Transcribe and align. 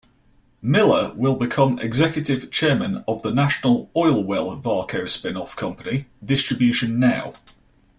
Miller 0.63 1.13
will 1.13 1.35
become 1.35 1.77
Executive 1.77 2.49
Chairman 2.49 3.03
of 3.07 3.21
the 3.21 3.31
National 3.31 3.91
Oilwell 3.95 4.59
Varco 4.59 5.03
spinoff 5.03 5.55
company, 5.55 6.07
DistributionNow. 6.25 7.35